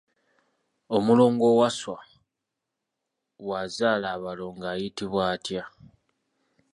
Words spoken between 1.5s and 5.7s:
Wasswa bw'azaala abalongo ayitibwa atya?